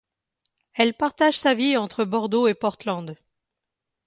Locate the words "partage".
0.95-1.37